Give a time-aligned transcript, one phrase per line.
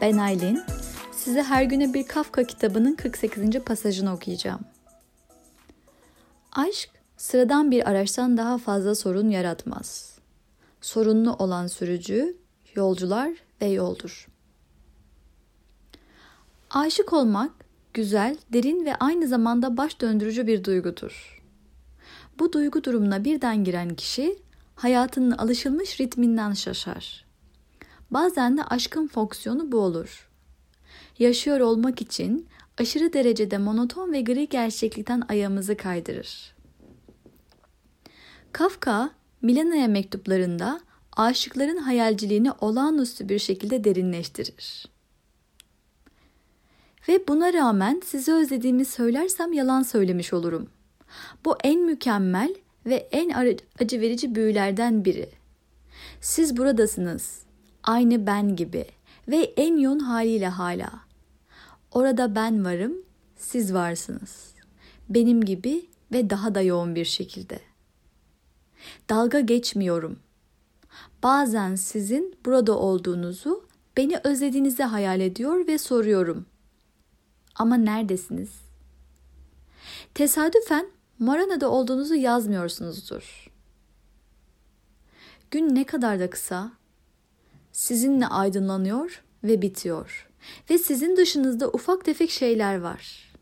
[0.00, 0.62] Ben Aylin.
[1.12, 3.58] Size her güne bir Kafka kitabının 48.
[3.66, 4.60] pasajını okuyacağım.
[6.52, 10.18] Aşk sıradan bir araçtan daha fazla sorun yaratmaz.
[10.80, 12.36] Sorunlu olan sürücü,
[12.74, 14.28] yolcular ve yoldur.
[16.70, 17.50] Aşık olmak
[17.94, 21.42] güzel, derin ve aynı zamanda baş döndürücü bir duygudur.
[22.38, 24.38] Bu duygu durumuna birden giren kişi
[24.74, 27.29] hayatının alışılmış ritminden şaşar.
[28.10, 30.28] Bazen de aşkın fonksiyonu bu olur.
[31.18, 32.46] Yaşıyor olmak için
[32.78, 36.54] aşırı derecede monoton ve gri gerçeklikten ayağımızı kaydırır.
[38.52, 39.10] Kafka,
[39.42, 40.80] Milena'ya mektuplarında
[41.16, 44.86] aşıkların hayalciliğini olağanüstü bir şekilde derinleştirir.
[47.08, 50.70] Ve buna rağmen sizi özlediğimi söylersem yalan söylemiş olurum.
[51.44, 52.54] Bu en mükemmel
[52.86, 55.30] ve en acı verici büyülerden biri.
[56.20, 57.49] Siz buradasınız.
[57.82, 58.86] Aynı ben gibi
[59.28, 60.90] ve en yoğun haliyle hala.
[61.92, 62.94] Orada ben varım,
[63.36, 64.54] siz varsınız.
[65.08, 67.60] Benim gibi ve daha da yoğun bir şekilde.
[69.08, 70.18] Dalga geçmiyorum.
[71.22, 73.64] Bazen sizin burada olduğunuzu,
[73.96, 76.46] beni özlediğinizi hayal ediyor ve soruyorum.
[77.54, 78.50] Ama neredesiniz?
[80.14, 80.86] Tesadüfen
[81.18, 83.50] Marana'da olduğunuzu yazmıyorsunuzdur.
[85.50, 86.72] Gün ne kadar da kısa,
[87.80, 90.28] sizinle aydınlanıyor ve bitiyor.
[90.70, 93.32] Ve sizin dışınızda ufak tefek şeyler var.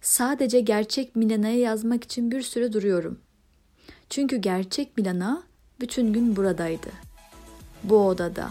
[0.00, 3.18] Sadece gerçek Milana'ya yazmak için bir süre duruyorum.
[4.10, 5.42] Çünkü gerçek Milana
[5.80, 6.90] bütün gün buradaydı.
[7.84, 8.50] Bu odada,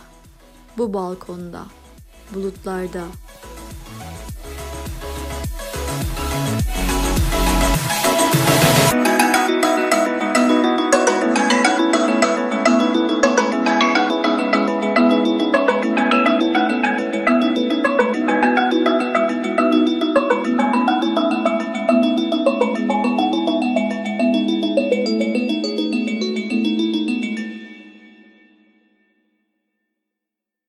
[0.78, 1.66] bu balkonda,
[2.34, 3.04] bulutlarda,